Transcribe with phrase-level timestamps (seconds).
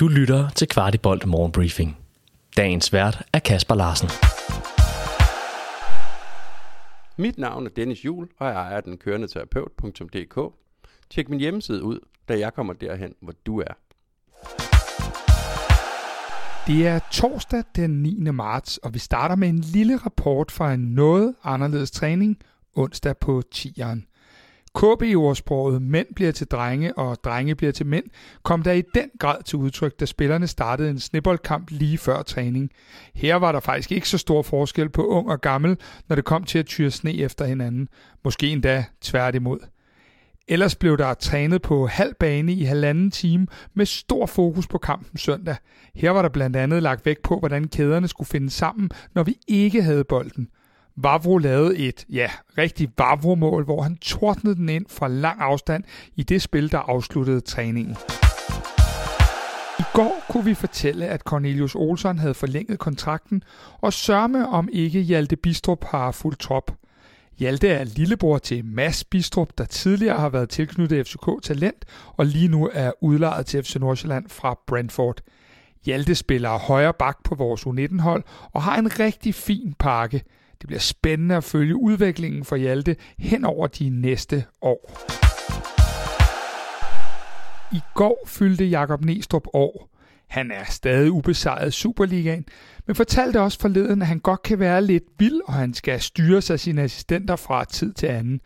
[0.00, 1.96] Du lytter til Kvartibolt Morgenbriefing.
[2.56, 4.08] Dagens vært er Kasper Larsen.
[7.16, 10.54] Mit navn er Dennis Jul, og jeg ejer den kørende terapeut.dk.
[11.10, 11.98] Tjek min hjemmeside ud,
[12.28, 13.74] da jeg kommer derhen, hvor du er.
[16.66, 18.30] Det er torsdag den 9.
[18.30, 22.38] marts, og vi starter med en lille rapport fra en noget anderledes træning
[22.74, 24.17] onsdag på 10'eren.
[24.78, 28.04] KB-ordsproget mænd bliver til drenge og drenge bliver til mænd,
[28.42, 32.70] kom der i den grad til udtryk, da spillerne startede en snibboldkamp lige før træning.
[33.14, 35.76] Her var der faktisk ikke så stor forskel på ung og gammel,
[36.08, 37.88] når det kom til at tyre sne efter hinanden.
[38.24, 39.58] Måske endda tværtimod.
[40.48, 45.18] Ellers blev der trænet på halv bane i halvanden time med stor fokus på kampen
[45.18, 45.56] søndag.
[45.94, 49.36] Her var der blandt andet lagt vægt på, hvordan kæderne skulle finde sammen, når vi
[49.48, 50.48] ikke havde bolden.
[51.02, 55.84] Vavro lavede et, ja, rigtig Vavro-mål, hvor han tordnede den ind fra lang afstand
[56.16, 57.96] i det spil, der afsluttede træningen.
[59.78, 63.42] I går kunne vi fortælle, at Cornelius Olsson havde forlænget kontrakten,
[63.80, 66.72] og sørme om ikke Hjalte Bistrup har fuldt trop.
[67.38, 71.84] Hjalte er lillebror til Mads Bistrup, der tidligere har været tilknyttet FCK Talent,
[72.16, 75.20] og lige nu er udlejet til FC Nordsjælland fra Brentford.
[75.84, 80.22] Hjalte spiller højre bak på vores U19-hold og har en rigtig fin pakke–
[80.60, 84.90] det bliver spændende at følge udviklingen for Hjalte hen over de næste år.
[87.72, 89.90] I går fyldte Jakob Nestrup år.
[90.28, 92.44] Han er stadig ubesejret i Superligaen,
[92.86, 96.42] men fortalte også forleden, at han godt kan være lidt vild, og han skal styre
[96.42, 98.40] sig sine assistenter fra tid til anden.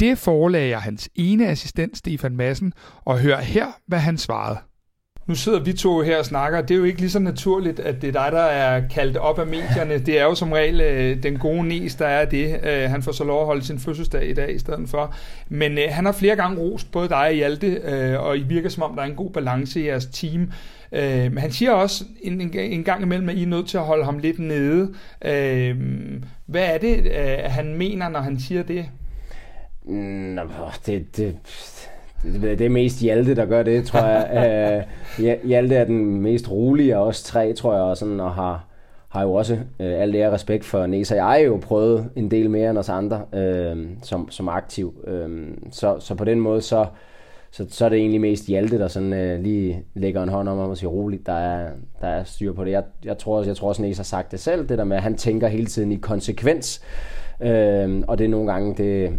[0.00, 2.72] Det forelagde jeg hans ene assistent, Stefan Madsen,
[3.04, 4.58] og hør her, hvad han svarede
[5.26, 8.02] nu sidder vi to her og snakker, det er jo ikke lige så naturligt, at
[8.02, 9.98] det er dig, der er kaldt op af medierne.
[9.98, 12.60] Det er jo som regel øh, den gode næs, der er det.
[12.64, 15.14] Øh, han får så lov at holde sin fødselsdag i dag i stedet for.
[15.48, 18.68] Men øh, han har flere gange rost både dig og Hjalte, øh, og I virker
[18.68, 20.52] som om, der er en god balance i jeres team.
[20.92, 23.78] Øh, men han siger også en, en, en gang imellem, at I er nødt til
[23.78, 24.94] at holde ham lidt nede.
[25.24, 25.76] Øh,
[26.46, 28.86] hvad er det, øh, han mener, når han siger det?
[29.84, 30.42] Nå,
[30.86, 31.36] det, det,
[32.32, 34.84] det, er mest Hjalte, der gør det, tror jeg.
[35.18, 38.64] uh, Hjalte er den mest rolige af os tre, tror jeg, og, sådan, og har,
[39.08, 41.14] har jo også uh, alt det respekt for Nesa.
[41.14, 44.94] Jeg har jo prøvet en del mere end os andre uh, som, som aktiv.
[45.08, 45.30] Uh,
[45.70, 46.86] så, så på den måde, så,
[47.50, 50.58] så, så er det egentlig mest Hjalte, der sådan, uh, lige lægger en hånd om
[50.58, 51.70] ham og siger roligt, der er,
[52.00, 52.70] der er styr på det.
[52.70, 55.02] Jeg, jeg tror, jeg tror også, Nesa har sagt det selv, det der med, at
[55.02, 56.82] han tænker hele tiden i konsekvens.
[57.40, 57.46] Uh,
[58.08, 59.18] og det er nogle gange, det,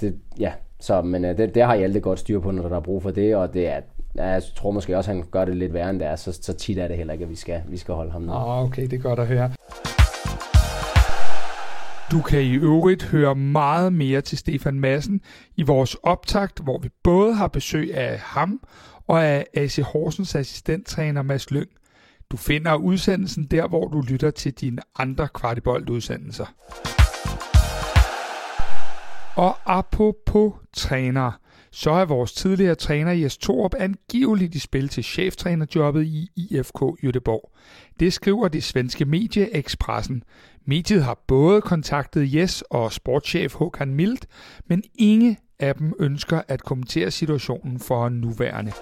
[0.00, 0.52] det, ja,
[0.84, 3.10] så, men øh, det, det har Hjalte godt styr på, når der er brug for
[3.10, 3.80] det, og det er,
[4.14, 6.52] jeg tror måske også, at han gør det lidt værre end det er, så, så
[6.52, 8.36] tit er det heller ikke, at vi skal, vi skal holde ham nede.
[8.36, 9.50] Oh, ah, okay, det er godt at høre.
[12.10, 15.20] Du kan i øvrigt høre meget mere til Stefan Madsen
[15.56, 18.60] i vores optakt, hvor vi både har besøg af ham
[19.06, 21.68] og af AC Horsens assistenttræner Mads Lyng.
[22.30, 26.44] Du finder udsendelsen der, hvor du lytter til dine andre kvartiboldudsendelser.
[26.44, 26.93] udsendelser
[29.36, 31.32] og apropos træner,
[31.70, 37.50] så er vores tidligere træner Jes Torup angiveligt i spil til cheftrænerjobbet i IFK Göteborg.
[38.00, 40.22] Det skriver det svenske medie Expressen.
[40.64, 44.26] Mediet har både kontaktet Jes og sportschef Håkan Mildt,
[44.66, 48.72] men ingen af dem ønsker at kommentere situationen for nuværende.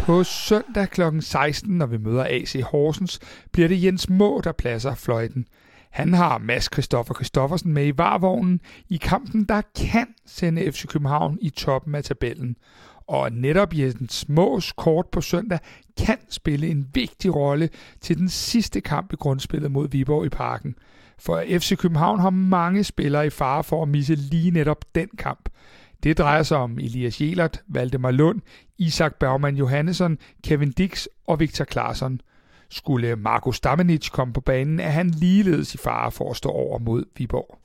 [0.00, 1.02] På søndag kl.
[1.20, 3.20] 16, når vi møder AC Horsens,
[3.52, 5.46] bliver det Jens Må, der pladser fløjten.
[5.90, 11.38] Han har Mads Christoffer Christoffersen med i varvognen i kampen, der kan sende FC København
[11.40, 12.56] i toppen af tabellen.
[13.06, 15.58] Og netop Jens Mås kort på søndag
[15.98, 17.68] kan spille en vigtig rolle
[18.00, 20.74] til den sidste kamp i grundspillet mod Viborg i parken.
[21.18, 25.48] For FC København har mange spillere i fare for at misse lige netop den kamp.
[26.02, 28.40] Det drejer sig om Elias Jelert, Valdemar Lund,
[28.78, 32.20] Isak Bergman Johannesson, Kevin Dix og Victor Claesson.
[32.70, 36.78] Skulle Markus Stamenic komme på banen, er han ligeledes i fare for at stå over
[36.78, 37.58] mod Viborg.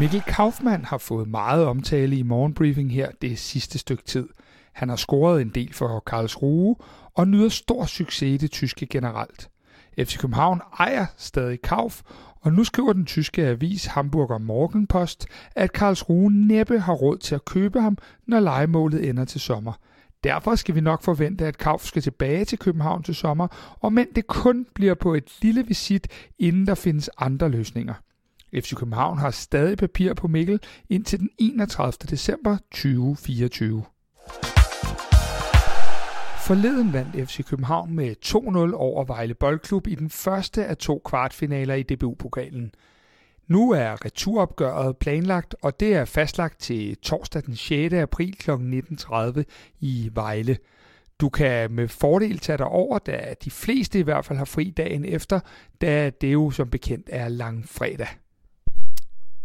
[0.00, 4.28] Mikkel Kaufmann har fået meget omtale i morgenbriefing her det sidste stykke tid.
[4.72, 6.76] Han har scoret en del for Karlsruhe
[7.14, 9.50] og nyder stor succes i det tyske generelt.
[9.98, 12.02] FC København ejer stadig Kauf,
[12.40, 15.26] og nu skriver den tyske avis Hamburger Morgenpost,
[15.56, 19.72] at Karlsruhe næppe har råd til at købe ham, når legemålet ender til sommer–
[20.24, 24.06] Derfor skal vi nok forvente, at Kauf skal tilbage til København til sommer, og men
[24.16, 26.08] det kun bliver på et lille visit,
[26.38, 27.94] inden der findes andre løsninger.
[28.54, 31.92] FC København har stadig papir på Mikkel indtil den 31.
[32.10, 33.84] december 2024.
[36.46, 41.74] Forleden vandt FC København med 2-0 over Vejle Boldklub i den første af to kvartfinaler
[41.74, 42.72] i DBU-pokalen.
[43.52, 47.94] Nu er returopgøret planlagt, og det er fastlagt til torsdag den 6.
[47.94, 48.50] april kl.
[48.50, 49.42] 19.30
[49.80, 50.56] i Vejle.
[51.20, 54.70] Du kan med fordel tage dig over, da de fleste i hvert fald har fri
[54.70, 55.40] dagen efter,
[55.80, 58.08] da det jo som bekendt er langfredag.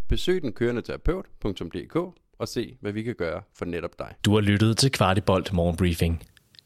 [0.09, 1.95] Besøg den kørende terapeut.dk
[2.39, 4.13] og se, hvad vi kan gøre for netop dig.
[4.25, 6.24] Du har lyttet til Kvartibolt Morgenbriefing.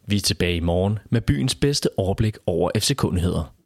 [0.07, 3.60] Vi er tilbage i morgen med byens bedste overblik over FC-kundigheder.